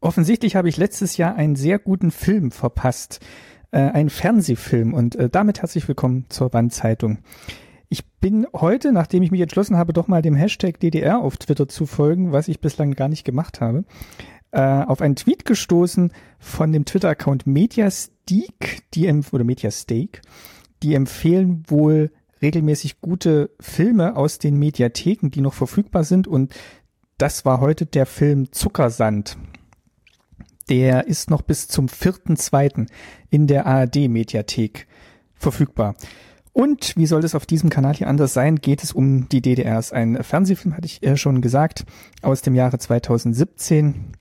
Offensichtlich 0.00 0.56
habe 0.56 0.68
ich 0.68 0.78
letztes 0.78 1.18
Jahr 1.18 1.34
einen 1.36 1.56
sehr 1.56 1.78
guten 1.78 2.10
Film 2.10 2.50
verpasst, 2.50 3.20
äh, 3.70 3.78
einen 3.78 4.08
Fernsehfilm 4.08 4.94
und 4.94 5.14
äh, 5.16 5.28
damit 5.28 5.60
herzlich 5.60 5.86
willkommen 5.88 6.24
zur 6.30 6.52
Wandzeitung. 6.54 7.18
Ich 7.90 8.06
bin 8.06 8.46
heute, 8.54 8.92
nachdem 8.92 9.22
ich 9.22 9.30
mich 9.30 9.42
entschlossen 9.42 9.76
habe, 9.76 9.92
doch 9.92 10.08
mal 10.08 10.22
dem 10.22 10.34
Hashtag 10.34 10.80
DDR 10.80 11.20
auf 11.20 11.36
Twitter 11.36 11.68
zu 11.68 11.84
folgen, 11.84 12.32
was 12.32 12.48
ich 12.48 12.60
bislang 12.60 12.92
gar 12.94 13.08
nicht 13.08 13.24
gemacht 13.24 13.60
habe, 13.60 13.84
äh, 14.52 14.60
auf 14.60 15.02
einen 15.02 15.16
Tweet 15.16 15.44
gestoßen 15.44 16.12
von 16.38 16.72
dem 16.72 16.86
Twitter-Account 16.86 17.46
Mediasteak, 17.46 18.82
die 18.94 19.12
oder 19.32 19.44
Mediasteak, 19.44 20.22
die 20.82 20.94
empfehlen 20.94 21.64
wohl 21.66 22.10
regelmäßig 22.40 23.02
gute 23.02 23.50
Filme 23.60 24.16
aus 24.16 24.38
den 24.38 24.58
Mediatheken, 24.58 25.28
die 25.28 25.42
noch 25.42 25.52
verfügbar 25.52 26.04
sind 26.04 26.26
und 26.26 26.54
das 27.18 27.44
war 27.44 27.60
heute 27.60 27.84
der 27.84 28.06
Film 28.06 28.50
Zuckersand. 28.50 29.36
Der 30.70 31.08
ist 31.08 31.30
noch 31.30 31.42
bis 31.42 31.68
zum 31.68 31.86
4.2. 31.86 32.86
in 33.28 33.46
der 33.46 33.66
ARD-Mediathek 33.66 34.86
verfügbar. 35.34 35.96
Und 36.52 36.96
wie 36.96 37.06
soll 37.06 37.24
es 37.24 37.34
auf 37.34 37.46
diesem 37.46 37.70
Kanal 37.70 37.94
hier 37.94 38.08
anders 38.08 38.32
sein, 38.32 38.56
geht 38.56 38.82
es 38.82 38.92
um 38.92 39.28
die 39.28 39.40
DDRs. 39.40 39.92
Ein 39.92 40.22
Fernsehfilm, 40.22 40.76
hatte 40.76 40.86
ich 40.86 41.02
äh, 41.02 41.16
schon 41.16 41.40
gesagt, 41.40 41.84
aus 42.22 42.42
dem 42.42 42.54
Jahre 42.54 42.78
2017. 42.78 44.12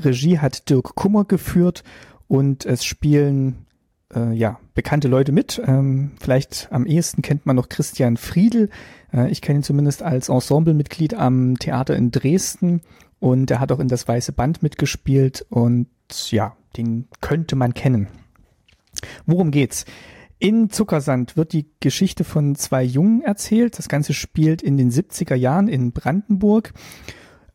Regie 0.00 0.38
hat 0.38 0.70
Dirk 0.70 0.94
Kummer 0.94 1.24
geführt 1.24 1.84
und 2.26 2.64
es 2.64 2.84
spielen 2.84 3.66
äh, 4.14 4.32
ja 4.32 4.58
bekannte 4.74 5.08
Leute 5.08 5.32
mit. 5.32 5.60
Ähm, 5.66 6.12
vielleicht 6.20 6.68
am 6.70 6.86
ehesten 6.86 7.22
kennt 7.22 7.46
man 7.46 7.56
noch 7.56 7.68
Christian 7.68 8.16
Friedel. 8.16 8.70
Äh, 9.12 9.30
ich 9.30 9.40
kenne 9.40 9.60
ihn 9.60 9.64
zumindest 9.64 10.02
als 10.02 10.28
Ensemblemitglied 10.28 11.14
am 11.14 11.58
Theater 11.58 11.96
in 11.96 12.10
Dresden 12.10 12.82
und 13.20 13.50
er 13.50 13.60
hat 13.60 13.72
auch 13.72 13.80
in 13.80 13.88
das 13.88 14.06
Weiße 14.06 14.32
Band 14.32 14.62
mitgespielt 14.62 15.46
und 15.50 15.88
ja, 16.30 16.56
den 16.76 17.08
könnte 17.20 17.56
man 17.56 17.74
kennen. 17.74 18.08
Worum 19.26 19.50
geht's? 19.50 19.84
In 20.38 20.70
Zuckersand 20.70 21.36
wird 21.36 21.52
die 21.52 21.66
Geschichte 21.80 22.22
von 22.22 22.54
zwei 22.54 22.84
Jungen 22.84 23.22
erzählt. 23.22 23.76
Das 23.78 23.88
Ganze 23.88 24.14
spielt 24.14 24.62
in 24.62 24.76
den 24.76 24.90
70er 24.90 25.34
Jahren 25.34 25.66
in 25.66 25.90
Brandenburg. 25.92 26.72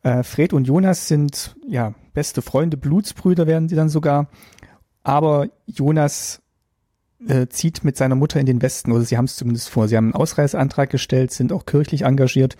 Äh, 0.02 0.22
Fred 0.22 0.52
und 0.52 0.66
Jonas 0.66 1.08
sind 1.08 1.56
ja 1.66 1.94
beste 2.12 2.42
Freunde, 2.42 2.76
Blutsbrüder 2.76 3.46
werden 3.46 3.68
sie 3.68 3.74
dann 3.74 3.88
sogar. 3.88 4.28
Aber 5.02 5.48
Jonas 5.66 6.42
äh, 7.26 7.46
zieht 7.48 7.84
mit 7.84 7.96
seiner 7.96 8.14
Mutter 8.14 8.38
in 8.38 8.46
den 8.46 8.60
Westen, 8.60 8.92
oder 8.92 9.02
sie 9.02 9.16
haben 9.16 9.24
es 9.24 9.36
zumindest 9.36 9.70
vor. 9.70 9.88
Sie 9.88 9.96
haben 9.96 10.06
einen 10.06 10.14
Ausreiseantrag 10.14 10.90
gestellt, 10.90 11.32
sind 11.32 11.52
auch 11.52 11.64
kirchlich 11.64 12.02
engagiert. 12.02 12.56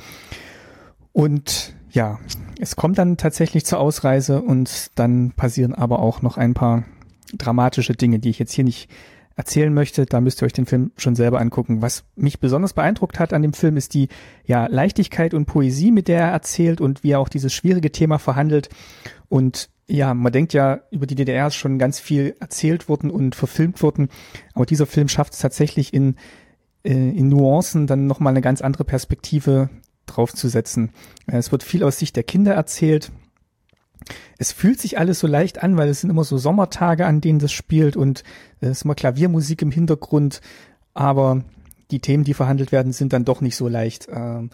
Und 1.13 1.75
ja, 1.91 2.19
es 2.59 2.77
kommt 2.77 2.99
dann 2.99 3.17
tatsächlich 3.17 3.65
zur 3.65 3.81
Ausreise 3.81 4.43
und 4.43 4.91
dann 4.95 5.33
passieren 5.33 5.75
aber 5.75 5.99
auch 5.99 6.23
noch 6.23 6.37
ein 6.37 6.55
paar 6.55 6.85
dramatische 7.33 7.95
Dinge, 7.95 8.19
die 8.19 8.31
ich 8.31 8.39
jetzt 8.39 8.53
hier 8.53 8.65
nicht 8.65 8.89
erzählen 9.37 9.73
möchte. 9.73 10.07
Da 10.07 10.21
müsst 10.21 10.43
ihr 10.43 10.47
euch 10.47 10.53
den 10.53 10.67
Film 10.67 10.93
schon 10.97 11.17
selber 11.17 11.41
angucken. 11.41 11.83
Was 11.83 12.05
mich 12.17 12.41
besonders 12.41 12.73
beeindruckt 12.73 13.19
hat 13.19 13.33
an 13.33 13.43
dem 13.43 13.53
Film 13.53 13.77
ist 13.77 13.95
die 13.95 14.09
ja 14.45 14.67
Leichtigkeit 14.67 15.35
und 15.35 15.47
Poesie, 15.47 15.91
mit 15.91 16.09
der 16.09 16.21
er 16.21 16.31
erzählt 16.31 16.81
und 16.81 17.03
wie 17.03 17.13
er 17.13 17.21
auch 17.21 17.29
dieses 17.29 17.53
schwierige 17.53 17.91
Thema 17.91 18.19
verhandelt. 18.19 18.69
Und 19.29 19.71
ja, 19.87 20.15
man 20.15 20.33
denkt 20.33 20.53
ja, 20.53 20.81
über 20.91 21.07
die 21.07 21.15
DDR 21.15 21.49
ist 21.49 21.57
schon 21.57 21.79
ganz 21.79 21.99
viel 21.99 22.37
erzählt 22.41 22.89
worden 22.89 23.11
und 23.11 23.35
verfilmt 23.35 23.83
worden. 23.83 24.09
Aber 24.55 24.67
dieser 24.67 24.87
Film 24.87 25.09
schafft 25.09 25.35
es 25.35 25.41
tatsächlich 25.41 25.93
in, 25.93 26.17
äh, 26.85 26.93
in 26.93 27.29
Nuancen 27.29 27.87
dann 27.87 28.07
nochmal 28.07 28.33
eine 28.33 28.41
ganz 28.41 28.63
andere 28.63 28.85
Perspektive 28.85 29.69
draufzusetzen. 30.15 30.91
Äh, 31.27 31.37
es 31.37 31.53
wird 31.53 31.63
viel 31.63 31.85
aus 31.85 31.99
Sicht 31.99 32.17
der 32.17 32.23
Kinder 32.23 32.55
erzählt. 32.55 33.13
Es 34.39 34.53
fühlt 34.53 34.81
sich 34.81 34.99
alles 34.99 35.21
so 35.21 35.27
leicht 35.27 35.63
an, 35.63 35.77
weil 35.77 35.89
es 35.89 36.01
sind 36.01 36.11
immer 36.11 36.25
so 36.25 36.37
Sommertage, 36.37 37.07
an 37.07 37.21
denen 37.21 37.39
das 37.39 37.53
spielt 37.53 37.97
und 37.97 38.23
es 38.61 38.71
ist 38.71 38.85
immer 38.85 38.95
Klaviermusik 38.95 39.63
im 39.63 39.71
Hintergrund, 39.71 40.41
aber 40.93 41.45
die 41.91 42.01
Themen, 42.01 42.25
die 42.25 42.35
verhandelt 42.35 42.73
werden, 42.73 42.93
sind 42.93 43.13
dann 43.13 43.25
doch 43.25 43.41
nicht 43.41 43.57
so 43.57 43.69
leicht. 43.69 44.09
Ähm, 44.13 44.51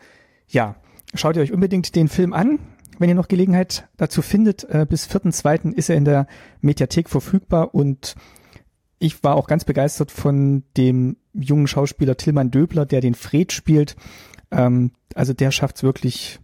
ja, 0.49 0.77
schaut 1.15 1.37
ihr 1.37 1.43
euch 1.43 1.53
unbedingt 1.53 1.95
den 1.97 2.09
Film 2.09 2.33
an, 2.33 2.59
wenn 2.99 3.09
ihr 3.09 3.15
noch 3.15 3.29
Gelegenheit 3.29 3.89
dazu 3.97 4.23
findet. 4.23 4.65
Äh, 4.65 4.87
bis 4.89 5.09
4.2. 5.09 5.73
ist 5.73 5.91
er 5.91 5.97
in 5.97 6.05
der 6.05 6.27
Mediathek 6.61 7.09
verfügbar 7.09 7.75
und 7.75 8.15
ich 8.99 9.25
war 9.25 9.35
auch 9.35 9.47
ganz 9.47 9.65
begeistert 9.65 10.11
von 10.11 10.65
dem 10.77 11.17
jungen 11.33 11.67
Schauspieler 11.67 12.17
Tillmann 12.17 12.51
Döbler, 12.51 12.85
der 12.85 13.01
den 13.01 13.15
Fred 13.15 13.53
spielt. 13.53 13.97
Ähm, 14.51 14.93
also 15.15 15.33
der 15.33 15.51
schafft 15.51 15.77
es 15.77 15.83
wirklich, 15.83 16.41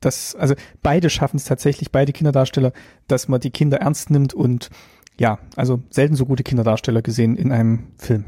dass, 0.00 0.34
also 0.34 0.54
beide 0.82 1.10
schaffen 1.10 1.36
es 1.36 1.44
tatsächlich, 1.44 1.90
beide 1.90 2.12
Kinderdarsteller, 2.12 2.72
dass 3.08 3.28
man 3.28 3.40
die 3.40 3.50
Kinder 3.50 3.78
ernst 3.78 4.10
nimmt 4.10 4.34
und 4.34 4.70
ja, 5.18 5.38
also 5.56 5.82
selten 5.90 6.14
so 6.14 6.26
gute 6.26 6.42
Kinderdarsteller 6.42 7.02
gesehen 7.02 7.36
in 7.36 7.52
einem 7.52 7.88
Film. 7.96 8.24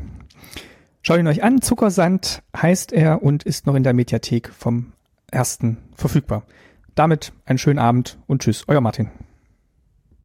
Schaut 1.03 1.19
ihn 1.19 1.27
euch 1.27 1.43
an, 1.43 1.63
Zuckersand 1.63 2.43
heißt 2.57 2.93
er 2.93 3.23
und 3.23 3.43
ist 3.43 3.67
noch 3.67 3.75
in 3.75 3.83
der 3.83 3.95
Mediathek 3.95 4.51
vom 4.53 4.93
ersten 5.31 5.79
verfügbar. 5.95 6.45
Damit 6.95 7.33
einen 7.45 7.59
schönen 7.59 7.79
Abend 7.79 8.19
und 8.27 8.43
tschüss, 8.43 8.65
euer 8.67 8.81
Martin. 8.81 9.11